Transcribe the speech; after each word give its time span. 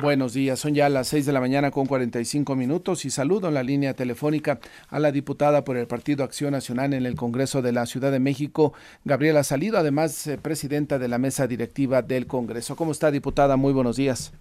Buenos 0.00 0.32
días, 0.32 0.60
son 0.60 0.74
ya 0.74 0.88
las 0.88 1.08
6 1.08 1.26
de 1.26 1.32
la 1.32 1.40
mañana 1.40 1.72
con 1.72 1.86
45 1.86 2.54
minutos 2.54 3.04
y 3.04 3.10
saludo 3.10 3.48
en 3.48 3.54
la 3.54 3.64
línea 3.64 3.94
telefónica 3.94 4.60
a 4.88 5.00
la 5.00 5.10
diputada 5.10 5.64
por 5.64 5.76
el 5.76 5.88
Partido 5.88 6.22
Acción 6.22 6.52
Nacional 6.52 6.94
en 6.94 7.04
el 7.04 7.16
Congreso 7.16 7.62
de 7.62 7.72
la 7.72 7.84
Ciudad 7.86 8.12
de 8.12 8.20
México, 8.20 8.74
Gabriela 9.04 9.42
Salido, 9.42 9.76
además 9.76 10.26
eh, 10.26 10.38
presidenta 10.38 10.98
de 10.98 11.08
la 11.08 11.18
mesa 11.18 11.48
directiva 11.48 12.02
del 12.02 12.26
Congreso. 12.26 12.76
¿Cómo 12.76 12.92
está, 12.92 13.10
diputada? 13.10 13.56
Muy 13.56 13.72
buenos 13.72 13.96
días. 13.96 14.32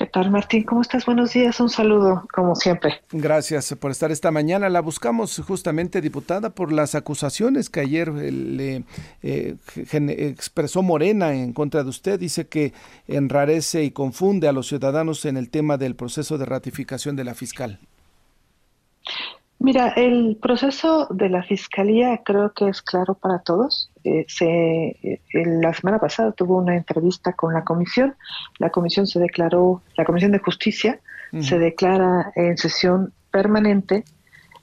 ¿Qué 0.00 0.06
tal, 0.06 0.30
Martín? 0.30 0.62
¿Cómo 0.62 0.80
estás? 0.80 1.04
Buenos 1.04 1.34
días. 1.34 1.60
Un 1.60 1.68
saludo, 1.68 2.26
como 2.32 2.56
siempre. 2.56 3.02
Gracias 3.12 3.76
por 3.78 3.90
estar 3.90 4.10
esta 4.10 4.30
mañana. 4.30 4.70
La 4.70 4.80
buscamos 4.80 5.38
justamente, 5.46 6.00
diputada, 6.00 6.48
por 6.48 6.72
las 6.72 6.94
acusaciones 6.94 7.68
que 7.68 7.80
ayer 7.80 8.08
eh, 8.16 8.32
le 8.32 8.84
eh, 9.22 9.56
expresó 9.76 10.80
Morena 10.80 11.34
en 11.34 11.52
contra 11.52 11.82
de 11.82 11.90
usted. 11.90 12.18
Dice 12.18 12.48
que 12.48 12.72
enrarece 13.08 13.84
y 13.84 13.90
confunde 13.90 14.48
a 14.48 14.52
los 14.52 14.68
ciudadanos 14.68 15.26
en 15.26 15.36
el 15.36 15.50
tema 15.50 15.76
del 15.76 15.94
proceso 15.94 16.38
de 16.38 16.46
ratificación 16.46 17.14
de 17.14 17.24
la 17.24 17.34
fiscal. 17.34 17.78
Mira, 19.62 19.88
el 19.88 20.38
proceso 20.40 21.06
de 21.10 21.28
la 21.28 21.42
fiscalía 21.42 22.22
creo 22.24 22.54
que 22.54 22.70
es 22.70 22.80
claro 22.80 23.12
para 23.12 23.40
todos. 23.40 23.90
Eh, 24.04 24.24
se, 24.26 24.46
eh, 24.46 25.20
la 25.34 25.74
semana 25.74 25.98
pasada 25.98 26.32
tuvo 26.32 26.56
una 26.56 26.74
entrevista 26.74 27.34
con 27.34 27.52
la 27.52 27.62
comisión. 27.62 28.16
La 28.58 28.70
comisión 28.70 29.06
se 29.06 29.20
declaró, 29.20 29.82
la 29.98 30.06
comisión 30.06 30.32
de 30.32 30.38
justicia 30.38 30.98
se 31.42 31.58
declara 31.58 32.32
en 32.34 32.56
sesión 32.56 33.12
permanente 33.30 34.02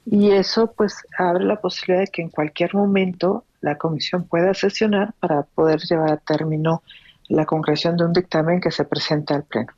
y 0.06 0.32
eso 0.32 0.74
pues 0.76 0.96
abre 1.18 1.46
la 1.46 1.62
posibilidad 1.62 2.02
de 2.02 2.12
que 2.12 2.24
en 2.24 2.30
cualquier 2.30 2.74
momento 2.74 3.46
la 3.62 3.78
comisión 3.78 4.26
pueda 4.26 4.54
sesionar 4.56 5.14
para 5.20 5.44
poder 5.44 5.80
llevar 5.80 6.12
a 6.12 6.18
término 6.18 6.82
la 7.30 7.46
concreción 7.46 7.96
de 7.98 8.04
un 8.04 8.14
dictamen 8.14 8.60
que 8.60 8.72
se 8.72 8.84
presenta 8.84 9.36
al 9.36 9.44
pleno. 9.44 9.72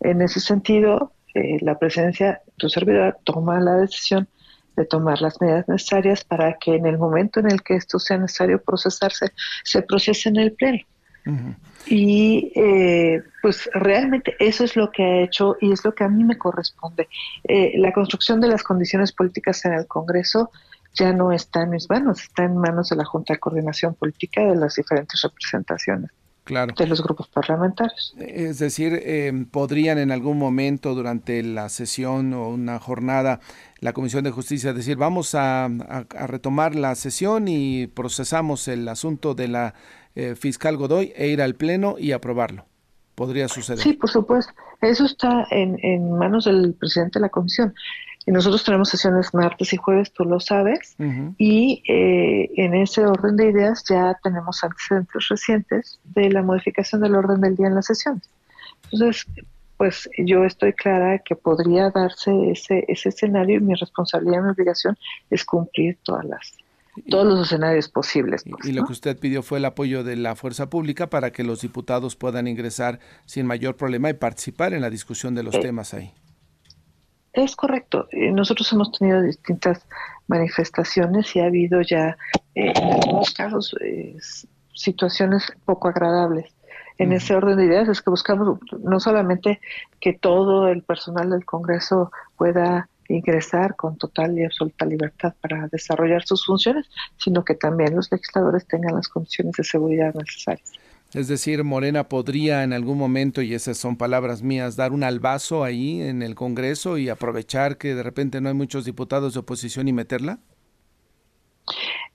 En 0.00 0.20
ese 0.20 0.40
sentido, 0.40 1.12
eh, 1.32 1.58
la 1.60 1.78
presidencia, 1.78 2.42
tu 2.56 2.68
servidor, 2.68 3.18
toma 3.24 3.60
la 3.60 3.76
decisión 3.76 4.28
de 4.78 4.86
tomar 4.86 5.20
las 5.20 5.40
medidas 5.40 5.68
necesarias 5.68 6.24
para 6.24 6.56
que 6.58 6.76
en 6.76 6.86
el 6.86 6.98
momento 6.98 7.40
en 7.40 7.50
el 7.50 7.62
que 7.62 7.74
esto 7.74 7.98
sea 7.98 8.16
necesario 8.16 8.62
procesarse, 8.62 9.32
se 9.64 9.82
procese 9.82 10.28
en 10.28 10.36
el 10.36 10.52
pleno. 10.52 10.80
Y 11.86 12.52
eh, 12.54 13.22
pues 13.42 13.68
realmente 13.74 14.34
eso 14.38 14.64
es 14.64 14.76
lo 14.76 14.90
que 14.90 15.02
ha 15.02 15.20
hecho 15.20 15.56
y 15.60 15.72
es 15.72 15.84
lo 15.84 15.94
que 15.94 16.04
a 16.04 16.08
mí 16.08 16.24
me 16.24 16.38
corresponde. 16.38 17.06
Eh, 17.44 17.72
la 17.76 17.92
construcción 17.92 18.40
de 18.40 18.48
las 18.48 18.62
condiciones 18.62 19.12
políticas 19.12 19.62
en 19.66 19.74
el 19.74 19.86
Congreso 19.86 20.50
ya 20.94 21.12
no 21.12 21.30
está 21.30 21.64
en 21.64 21.70
mis 21.70 21.90
manos, 21.90 22.22
está 22.22 22.44
en 22.44 22.56
manos 22.56 22.88
de 22.88 22.96
la 22.96 23.04
Junta 23.04 23.34
de 23.34 23.40
Coordinación 23.40 23.94
Política 23.94 24.42
de 24.42 24.56
las 24.56 24.76
diferentes 24.76 25.20
representaciones 25.22 26.10
claro. 26.48 26.74
de 26.76 26.86
los 26.86 27.02
grupos 27.02 27.28
parlamentarios. 27.28 28.14
Es 28.18 28.58
decir, 28.58 28.98
eh, 29.04 29.46
podrían 29.50 29.98
en 29.98 30.10
algún 30.10 30.38
momento 30.38 30.94
durante 30.94 31.42
la 31.42 31.68
sesión 31.68 32.32
o 32.32 32.48
una 32.48 32.78
jornada 32.78 33.40
la 33.80 33.92
Comisión 33.92 34.24
de 34.24 34.30
Justicia 34.30 34.72
decir 34.72 34.96
vamos 34.96 35.34
a, 35.34 35.68
retomar 36.10 36.74
la 36.74 36.94
sesión 36.94 37.46
y 37.48 37.86
procesamos 37.86 38.66
el 38.66 38.88
asunto 38.88 39.34
de 39.34 39.48
la 39.48 39.74
eh, 40.14 40.34
fiscal 40.34 40.76
Godoy 40.76 41.12
e 41.14 41.28
ir 41.28 41.42
al 41.42 41.54
Pleno 41.54 41.96
y 41.98 42.12
aprobarlo. 42.12 42.67
Podría 43.18 43.48
suceder. 43.48 43.82
Sí, 43.82 43.94
por 43.94 44.08
supuesto. 44.08 44.52
Eso 44.80 45.04
está 45.04 45.44
en, 45.50 45.76
en 45.82 46.12
manos 46.12 46.44
del 46.44 46.72
presidente 46.74 47.18
de 47.18 47.24
la 47.24 47.28
Comisión. 47.28 47.74
Y 48.26 48.30
nosotros 48.30 48.62
tenemos 48.62 48.90
sesiones 48.90 49.34
martes 49.34 49.72
y 49.72 49.76
jueves, 49.76 50.12
tú 50.12 50.24
lo 50.24 50.38
sabes, 50.38 50.94
y 51.38 51.82
eh, 51.88 52.50
en 52.56 52.74
ese 52.74 53.06
orden 53.06 53.36
de 53.36 53.48
ideas 53.48 53.82
ya 53.88 54.18
tenemos 54.22 54.62
antecedentes 54.62 55.28
recientes 55.28 55.98
de 56.04 56.30
la 56.30 56.42
modificación 56.42 57.00
del 57.00 57.14
orden 57.14 57.40
del 57.40 57.56
día 57.56 57.68
en 57.68 57.74
las 57.74 57.86
sesiones. 57.86 58.28
Entonces, 58.92 59.26
pues 59.78 60.10
yo 60.18 60.44
estoy 60.44 60.74
clara 60.74 61.20
que 61.20 61.36
podría 61.36 61.88
darse 61.88 62.50
ese, 62.50 62.84
ese 62.86 63.08
escenario 63.08 63.56
y 63.56 63.60
mi 63.60 63.74
responsabilidad 63.74 64.40
y 64.40 64.42
mi 64.42 64.50
obligación 64.50 64.98
es 65.30 65.44
cumplir 65.44 65.96
todas 66.02 66.26
las 66.26 66.52
todos 67.08 67.26
los 67.26 67.46
escenarios 67.46 67.88
posibles. 67.88 68.42
y 68.46 68.50
pues, 68.50 68.74
lo 68.74 68.84
que 68.84 68.92
usted 68.92 69.18
pidió 69.18 69.42
fue 69.42 69.58
el 69.58 69.64
apoyo 69.64 70.04
de 70.04 70.16
la 70.16 70.36
fuerza 70.36 70.70
pública 70.70 71.08
para 71.08 71.32
que 71.32 71.44
los 71.44 71.60
diputados 71.60 72.16
puedan 72.16 72.46
ingresar 72.46 73.00
sin 73.26 73.46
mayor 73.46 73.76
problema 73.76 74.10
y 74.10 74.14
participar 74.14 74.74
en 74.74 74.80
la 74.80 74.90
discusión 74.90 75.34
de 75.34 75.42
los 75.42 75.54
eh, 75.54 75.60
temas 75.60 75.94
ahí. 75.94 76.12
Es 77.32 77.54
correcto. 77.54 78.08
Eh, 78.10 78.32
nosotros 78.32 78.72
hemos 78.72 78.90
tenido 78.92 79.22
distintas 79.22 79.86
manifestaciones 80.26 81.34
y 81.36 81.40
ha 81.40 81.46
habido 81.46 81.82
ya, 81.82 82.16
eh, 82.54 82.72
en 82.74 82.92
algunos 82.92 83.32
casos, 83.32 83.76
eh, 83.80 84.16
situaciones 84.74 85.44
poco 85.64 85.88
agradables. 85.88 86.52
En 86.98 87.12
ese 87.12 87.36
orden 87.36 87.56
de 87.56 87.66
ideas 87.66 87.88
es 87.88 88.02
que 88.02 88.10
buscamos 88.10 88.58
no 88.82 88.98
solamente 88.98 89.60
que 90.00 90.14
todo 90.14 90.66
el 90.66 90.82
personal 90.82 91.30
del 91.30 91.44
Congreso 91.44 92.10
pueda 92.36 92.88
ingresar 93.08 93.74
con 93.76 93.96
total 93.96 94.38
y 94.38 94.44
absoluta 94.44 94.84
libertad 94.84 95.34
para 95.40 95.68
desarrollar 95.68 96.24
sus 96.24 96.44
funciones, 96.44 96.86
sino 97.16 97.44
que 97.44 97.54
también 97.54 97.96
los 97.96 98.10
legisladores 98.12 98.66
tengan 98.66 98.94
las 98.94 99.08
condiciones 99.08 99.54
de 99.56 99.64
seguridad 99.64 100.14
necesarias. 100.14 100.72
Es 101.14 101.26
decir, 101.26 101.64
Morena 101.64 102.08
podría 102.08 102.62
en 102.64 102.74
algún 102.74 102.98
momento, 102.98 103.40
y 103.40 103.54
esas 103.54 103.78
son 103.78 103.96
palabras 103.96 104.42
mías, 104.42 104.76
dar 104.76 104.92
un 104.92 105.02
albazo 105.02 105.64
ahí 105.64 106.02
en 106.02 106.22
el 106.22 106.34
Congreso 106.34 106.98
y 106.98 107.08
aprovechar 107.08 107.78
que 107.78 107.94
de 107.94 108.02
repente 108.02 108.42
no 108.42 108.50
hay 108.50 108.54
muchos 108.54 108.84
diputados 108.84 109.32
de 109.32 109.40
oposición 109.40 109.88
y 109.88 109.94
meterla? 109.94 110.38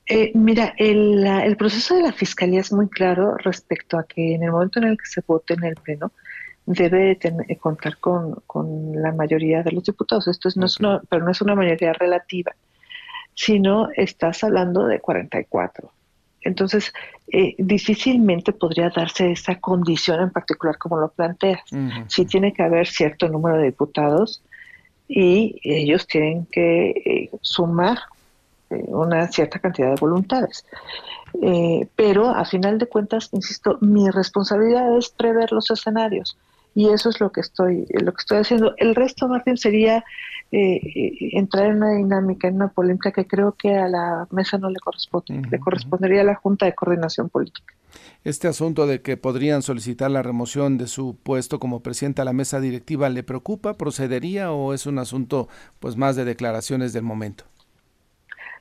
Eh, 0.06 0.32
mira, 0.36 0.76
el, 0.78 1.56
proceso 1.58 1.96
de 1.96 2.04
la 2.04 2.12
Fiscalía 2.12 2.60
es 2.60 2.72
muy 2.72 2.88
claro 2.88 3.36
respecto 3.38 3.98
a 3.98 4.04
que 4.04 4.36
en 4.36 4.44
el 4.44 4.52
momento 4.52 4.80
en 4.80 4.86
el 4.86 4.98
que 4.98 5.06
se 5.06 5.22
vote 5.26 5.56
en 5.56 5.64
el 5.64 5.76
Pleno, 5.76 6.12
debe 6.66 7.18
contar 7.60 7.98
con, 7.98 8.42
la 8.94 9.12
mayoría 9.12 9.64
de 9.64 9.72
los 9.72 9.84
diputados. 9.84 10.28
Esto 10.28 10.48
es, 10.48 10.58
no 10.58 10.66
es 10.66 10.80
una, 10.80 11.02
pero 11.10 11.26
no 11.26 11.32
es 11.32 11.42
una 11.42 11.56
mayoría 11.56 11.94
relativa, 11.94 12.54
sino 13.34 13.90
estás 13.96 14.44
hablando 14.44 14.86
de 14.86 15.00
44. 15.00 15.92
Entonces, 16.42 16.94
eh, 17.28 17.56
difícilmente 17.58 18.52
podría 18.52 18.90
darse 18.90 19.32
esa 19.32 19.60
condición 19.60 20.22
en 20.22 20.30
particular 20.30 20.78
como 20.78 20.98
lo 20.98 21.10
planteas. 21.10 21.62
Sí 22.08 22.26
tiene 22.26 22.54
que 22.54 22.64
haber 22.64 22.88
cierto 22.88 23.30
número 23.30 23.58
de 23.58 23.66
diputados 23.66 24.44
y 25.08 25.60
ellos 25.64 26.06
tienen 26.08 26.46
que 26.46 26.90
eh, 26.90 27.30
sumar 27.42 27.98
eh, 28.70 28.84
una 28.88 29.28
cierta 29.28 29.60
cantidad 29.60 29.90
de 29.90 30.00
voluntades. 30.00 30.66
pero 31.96 32.30
a 32.30 32.46
final 32.46 32.78
de 32.78 32.88
cuentas, 32.88 33.30
insisto, 33.32 33.78
mi 33.82 34.10
responsabilidad 34.10 34.98
es 34.98 35.10
prever 35.10 35.52
los 35.52 35.72
escenarios 35.72 36.38
y 36.76 36.90
eso 36.90 37.10
es 37.10 37.20
lo 37.20 37.32
que 37.32 37.42
estoy 37.42 37.86
lo 37.90 38.14
que 38.14 38.20
estoy 38.20 38.40
haciendo. 38.40 38.74
El 38.78 38.96
resto 38.96 39.30
bien 39.46 39.58
sería 39.58 40.04
eh, 40.52 40.80
entrar 41.34 41.68
en 41.68 41.78
una 41.78 41.94
dinámica 41.94 42.48
en 42.48 42.56
una 42.56 42.70
polémica 42.70 43.12
que 43.12 43.28
creo 43.28 43.54
que 43.54 43.76
a 43.76 43.88
la 43.88 44.28
mesa 44.32 44.58
no 44.58 44.70
le 44.70 44.80
corresponde 44.80 45.42
le 45.50 45.60
correspondería 45.60 46.22
a 46.22 46.26
la 46.26 46.36
junta 46.36 46.66
de 46.66 46.74
coordinación 46.74 47.30
política. 47.30 47.74
Este 48.24 48.48
asunto 48.48 48.88
de 48.88 49.02
que 49.02 49.18
podrían 49.18 49.62
solicitar 49.62 50.10
la 50.10 50.24
remoción 50.24 50.78
de 50.78 50.88
su 50.88 51.16
puesto 51.22 51.60
como 51.60 51.82
presidenta 51.82 52.22
de 52.22 52.26
la 52.26 52.34
mesa 52.34 52.60
directiva 52.60 53.10
le 53.10 53.24
preocupa 53.24 53.76
procedería 53.76 54.52
o 54.52 54.74
es 54.74 54.86
un 54.86 54.98
asunto 54.98 55.50
pues 55.80 55.98
más 55.98 56.16
de 56.16 56.26
declaraciones 56.26 56.94
del 56.94 57.04
momento 57.04 57.44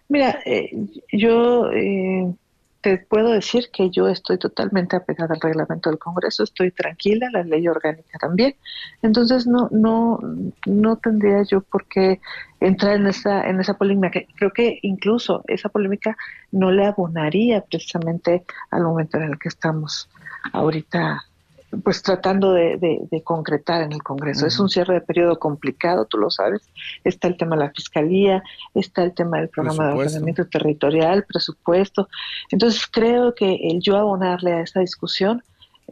mira 0.09 0.41
eh, 0.45 0.71
yo 1.13 1.71
eh, 1.73 2.35
te 2.83 2.99
puedo 2.99 3.31
decir 3.31 3.71
que 3.73 3.91
yo 3.91 4.09
estoy 4.09 4.39
totalmente 4.39 4.97
apegada 4.97 5.35
al 5.35 5.41
reglamento 5.41 5.89
del 5.89 6.01
Congreso, 6.01 6.43
estoy 6.43 6.73
tranquila, 6.73 7.31
la 7.33 7.45
ley 7.45 7.69
orgánica 7.69 8.19
también. 8.19 8.57
Entonces 9.03 9.47
no 9.47 9.69
no 9.71 10.19
no 10.67 10.97
tendría 10.97 11.45
yo 11.45 11.61
por 11.61 11.87
qué 11.87 12.21
entrar 12.61 12.97
en 12.97 13.07
esa 13.07 13.49
en 13.49 13.61
esa 13.61 13.75
polémica. 13.75 14.21
Creo 14.37 14.53
que 14.53 14.81
incluso 14.83 15.45
esa 15.47 15.69
polémica 15.69 16.17
no 16.51 16.73
le 16.73 16.85
abonaría 16.85 17.63
precisamente 17.63 18.45
al 18.71 18.83
momento 18.83 19.17
en 19.17 19.25
el 19.25 19.39
que 19.39 19.49
estamos 19.49 20.11
ahorita 20.53 21.25
pues 21.83 22.03
tratando 22.03 22.53
de, 22.53 23.23
concretar 23.25 23.83
en 23.83 23.93
el 23.93 24.03
Congreso. 24.03 24.47
Es 24.47 24.59
un 24.59 24.69
cierre 24.69 24.95
de 24.95 25.01
periodo 25.01 25.39
complicado, 25.39 26.05
tú 26.05 26.19
lo 26.19 26.31
sabes. 26.31 26.63
Está 27.05 27.29
el 27.29 27.37
tema 27.37 27.57
de 27.57 27.65
la 27.65 27.71
fiscalía, 27.71 28.43
está 28.75 29.03
el 29.03 29.15
tema 29.15 29.39
del 29.39 29.49
programa 29.49 29.89
de 29.89 29.95
ordenamiento 29.95 30.47
territorial, 30.47 31.25
presupuesto. 31.25 32.09
Entonces 32.51 32.87
creo 32.91 33.35
que 33.35 33.55
el 33.71 33.81
yo 33.81 33.97
abonarle 33.97 34.53
a 34.53 34.61
esta 34.61 34.81
discusión 34.81 35.43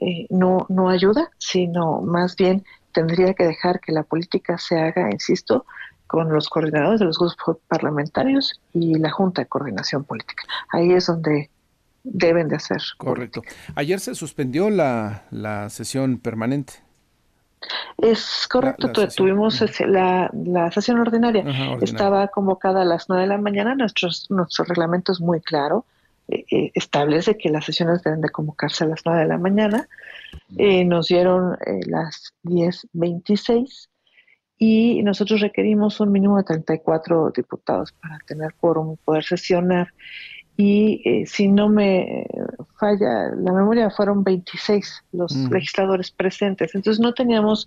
eh, 0.01 0.27
no, 0.29 0.67
no 0.69 0.89
ayuda, 0.89 1.31
sino 1.39 2.01
más 2.03 2.37
bien 2.37 2.65
tendría 2.93 3.35
que 3.35 3.45
dejar 3.45 3.81
que 3.81 3.93
la 3.93 4.03
política 4.03 4.59
se 4.59 4.79
haga, 4.79 5.11
insisto, 5.11 5.65
con 6.07 6.33
los 6.33 6.49
coordinadores 6.49 7.01
de 7.01 7.07
los 7.07 7.19
grupos 7.19 7.59
parlamentarios 7.69 8.61
y 8.73 8.99
la 8.99 9.11
Junta 9.11 9.43
de 9.43 9.49
Coordinación 9.49 10.05
Política. 10.05 10.43
Ahí 10.73 10.93
es 10.93 11.07
donde 11.07 11.51
deben 12.03 12.49
de 12.49 12.57
hacer. 12.57 12.81
Correcto. 12.97 13.43
Ayer 13.75 14.01
se 14.01 14.15
suspendió 14.15 14.71
la, 14.71 15.69
sesión 15.71 16.19
permanente. 16.19 16.75
Es 17.99 18.47
correcto, 18.49 18.91
tuvimos 19.15 19.63
la, 19.81 20.31
la, 20.33 20.71
sesión 20.71 20.99
ordinaria. 20.99 21.45
Estaba 21.83 22.29
convocada 22.29 22.83
a 22.83 22.85
las 22.85 23.09
nueve 23.09 23.25
de 23.25 23.29
la 23.29 23.39
mañana, 23.39 23.75
nuestros, 23.75 24.31
nuestro 24.31 24.65
reglamento 24.65 25.13
es 25.13 25.21
muy 25.21 25.41
claro, 25.41 25.85
eh, 26.31 26.71
establece 26.75 27.37
que 27.37 27.49
las 27.49 27.65
sesiones 27.65 28.03
deben 28.05 28.21
de 28.21 28.29
convocarse 28.29 28.85
a 28.85 28.87
las 28.87 29.01
9 29.05 29.23
de 29.23 29.27
la 29.27 29.39
mañana. 29.39 29.89
Eh, 30.57 30.85
nos 30.85 31.09
dieron 31.09 31.55
eh, 31.67 31.81
las 31.87 32.35
10.26 32.45 33.89
y 34.57 35.03
nosotros 35.03 35.41
requerimos 35.41 35.99
un 36.01 36.13
mínimo 36.13 36.37
de 36.37 36.45
34 36.45 37.33
diputados 37.35 37.93
para 37.93 38.19
tener 38.27 38.55
quórum 38.55 38.93
y 38.93 38.97
poder 38.97 39.25
sesionar. 39.25 39.93
Y 40.63 41.25
si 41.27 41.49
no 41.49 41.71
me 41.71 42.27
falla 42.79 43.31
la 43.35 43.53
memoria, 43.53 43.89
fueron 43.89 44.23
26 44.23 45.05
los 45.13 45.35
legisladores 45.51 46.11
presentes. 46.11 46.75
Entonces 46.75 47.01
no 47.01 47.15
teníamos 47.15 47.67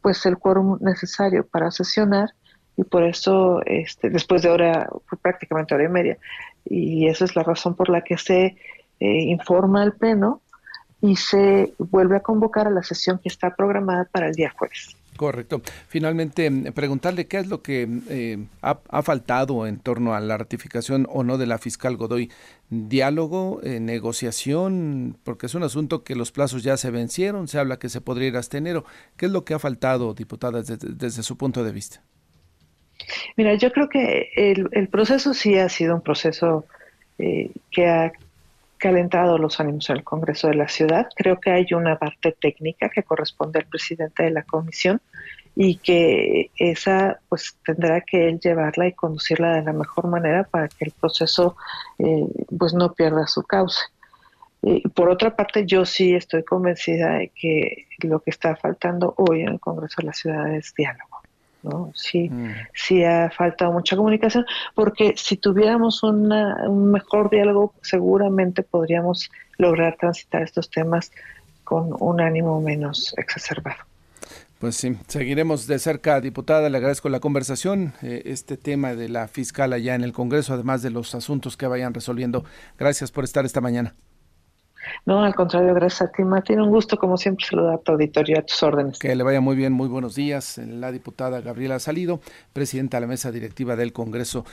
pues 0.00 0.24
el 0.26 0.38
quórum 0.38 0.78
necesario 0.80 1.44
para 1.44 1.72
sesionar 1.72 2.30
y 2.76 2.84
por 2.84 3.02
eso 3.04 3.62
este, 3.66 4.10
después 4.10 4.42
de 4.42 4.50
hora, 4.50 4.88
prácticamente 5.22 5.74
hora 5.74 5.84
y 5.84 5.88
media, 5.88 6.18
y 6.64 7.08
esa 7.08 7.24
es 7.24 7.36
la 7.36 7.42
razón 7.42 7.74
por 7.74 7.88
la 7.88 8.02
que 8.02 8.16
se 8.16 8.56
eh, 9.00 9.22
informa 9.22 9.82
al 9.82 9.94
Pleno 9.94 10.40
y 11.00 11.16
se 11.16 11.74
vuelve 11.78 12.16
a 12.16 12.20
convocar 12.20 12.66
a 12.66 12.70
la 12.70 12.82
sesión 12.82 13.18
que 13.18 13.28
está 13.28 13.54
programada 13.54 14.04
para 14.04 14.28
el 14.28 14.34
día 14.34 14.52
jueves. 14.56 14.96
Correcto. 15.16 15.62
Finalmente, 15.86 16.50
preguntarle 16.72 17.26
qué 17.26 17.38
es 17.38 17.46
lo 17.46 17.62
que 17.62 17.88
eh, 18.08 18.46
ha, 18.62 19.02
faltado 19.02 19.66
en 19.66 19.78
torno 19.78 20.14
a 20.14 20.20
la 20.20 20.36
ratificación 20.36 21.06
o 21.08 21.22
no 21.22 21.38
de 21.38 21.46
la 21.46 21.58
fiscal 21.58 21.96
Godoy. 21.96 22.30
Diálogo, 22.70 23.60
eh, 23.62 23.78
negociación, 23.78 25.16
porque 25.22 25.46
es 25.46 25.54
un 25.54 25.62
asunto 25.62 26.02
que 26.02 26.16
los 26.16 26.32
plazos 26.32 26.64
ya 26.64 26.76
se 26.76 26.90
vencieron, 26.90 27.46
se 27.46 27.58
habla 27.58 27.78
que 27.78 27.88
se 27.88 28.00
podría 28.00 28.28
ir 28.28 28.36
hasta 28.36 28.58
enero. 28.58 28.84
¿Qué 29.16 29.26
es 29.26 29.32
lo 29.32 29.44
que 29.44 29.54
ha 29.54 29.58
faltado, 29.60 30.14
diputada, 30.14 30.62
desde 30.62 31.22
su 31.22 31.36
punto 31.36 31.62
de 31.62 31.72
vista? 31.72 32.02
Mira, 33.36 33.54
yo 33.54 33.70
creo 33.70 33.88
que 33.88 34.30
el, 34.36 34.88
proceso 34.88 35.34
sí 35.34 35.58
ha 35.58 35.68
sido 35.68 35.94
un 35.94 36.00
proceso 36.00 36.66
eh, 37.18 37.50
que 37.70 37.86
ha 37.86 38.12
calentado 38.84 39.38
los 39.38 39.60
ánimos 39.60 39.88
en 39.88 39.96
el 39.96 40.04
Congreso 40.04 40.48
de 40.48 40.56
la 40.56 40.68
Ciudad. 40.68 41.08
Creo 41.16 41.40
que 41.40 41.50
hay 41.50 41.66
una 41.72 41.98
parte 41.98 42.36
técnica 42.38 42.90
que 42.90 43.02
corresponde 43.02 43.58
al 43.58 43.64
presidente 43.64 44.24
de 44.24 44.30
la 44.30 44.42
comisión 44.42 45.00
y 45.56 45.76
que 45.76 46.50
esa 46.58 47.18
pues 47.30 47.56
tendrá 47.64 48.02
que 48.02 48.28
él 48.28 48.40
llevarla 48.40 48.86
y 48.86 48.92
conducirla 48.92 49.54
de 49.54 49.62
la 49.62 49.72
mejor 49.72 50.08
manera 50.08 50.44
para 50.44 50.68
que 50.68 50.84
el 50.84 50.90
proceso 50.90 51.56
eh, 51.98 52.26
pues 52.58 52.74
no 52.74 52.92
pierda 52.92 53.26
su 53.26 53.42
cauce. 53.44 53.80
por 54.92 55.08
otra 55.08 55.34
parte, 55.34 55.64
yo 55.64 55.86
sí 55.86 56.14
estoy 56.14 56.42
convencida 56.44 57.14
de 57.20 57.28
que 57.34 57.86
lo 58.00 58.20
que 58.20 58.32
está 58.32 58.54
faltando 58.54 59.14
hoy 59.16 59.40
en 59.40 59.48
el 59.48 59.60
Congreso 59.60 60.02
de 60.02 60.06
la 60.08 60.12
Ciudad 60.12 60.54
es 60.54 60.74
diálogo. 60.74 61.13
¿No? 61.64 61.90
Sí, 61.94 62.28
mm. 62.28 62.50
sí 62.74 63.02
ha 63.02 63.30
faltado 63.30 63.72
mucha 63.72 63.96
comunicación, 63.96 64.46
porque 64.74 65.14
si 65.16 65.36
tuviéramos 65.36 66.02
un 66.02 66.28
mejor 66.92 67.30
diálogo, 67.30 67.74
seguramente 67.82 68.62
podríamos 68.62 69.30
lograr 69.58 69.96
transitar 69.98 70.42
estos 70.42 70.70
temas 70.70 71.10
con 71.64 71.90
un 71.98 72.20
ánimo 72.20 72.60
menos 72.60 73.14
exacerbado. 73.16 73.78
Pues 74.58 74.76
sí, 74.76 74.96
seguiremos 75.08 75.66
de 75.66 75.78
cerca, 75.78 76.20
diputada. 76.20 76.70
Le 76.70 76.78
agradezco 76.78 77.08
la 77.08 77.20
conversación, 77.20 77.92
eh, 78.02 78.22
este 78.24 78.56
tema 78.56 78.94
de 78.94 79.08
la 79.08 79.28
fiscal 79.28 79.72
allá 79.72 79.94
en 79.94 80.04
el 80.04 80.12
Congreso, 80.12 80.54
además 80.54 80.80
de 80.80 80.90
los 80.90 81.14
asuntos 81.14 81.56
que 81.56 81.66
vayan 81.66 81.92
resolviendo. 81.92 82.44
Gracias 82.78 83.10
por 83.10 83.24
estar 83.24 83.44
esta 83.44 83.60
mañana. 83.60 83.94
No, 85.06 85.22
al 85.22 85.34
contrario, 85.34 85.74
gracias 85.74 86.08
a 86.08 86.12
ti, 86.12 86.24
Martín. 86.24 86.60
Un 86.60 86.70
gusto, 86.70 86.96
como 86.96 87.16
siempre, 87.16 87.46
saludar 87.46 87.74
a 87.74 87.78
tu 87.78 87.92
auditorio, 87.92 88.38
a 88.38 88.42
tus 88.42 88.62
órdenes. 88.62 88.98
Que 88.98 89.14
le 89.14 89.22
vaya 89.22 89.40
muy 89.40 89.56
bien, 89.56 89.72
muy 89.72 89.88
buenos 89.88 90.14
días. 90.14 90.58
La 90.58 90.92
diputada 90.92 91.40
Gabriela 91.40 91.78
Salido, 91.78 92.20
presidenta 92.52 92.96
de 92.96 93.02
la 93.02 93.06
mesa 93.06 93.30
directiva 93.30 93.76
del 93.76 93.92
Congreso. 93.92 94.44